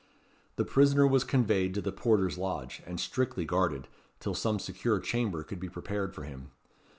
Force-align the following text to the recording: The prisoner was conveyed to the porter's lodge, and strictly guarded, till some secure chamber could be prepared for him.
The 0.55 0.65
prisoner 0.65 1.05
was 1.05 1.23
conveyed 1.23 1.75
to 1.75 1.81
the 1.81 1.91
porter's 1.91 2.35
lodge, 2.35 2.81
and 2.87 2.99
strictly 2.99 3.45
guarded, 3.45 3.87
till 4.19 4.33
some 4.33 4.57
secure 4.57 4.99
chamber 4.99 5.43
could 5.43 5.59
be 5.59 5.69
prepared 5.69 6.15
for 6.15 6.23
him. 6.23 6.49